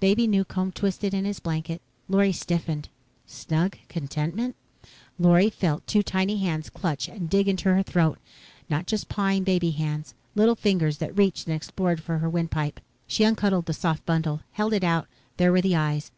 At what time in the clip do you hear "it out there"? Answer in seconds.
14.72-15.52